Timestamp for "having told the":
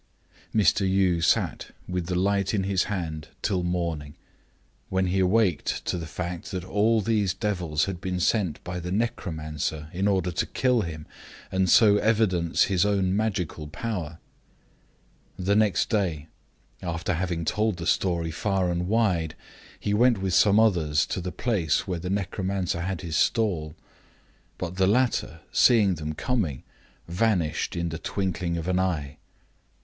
17.13-17.85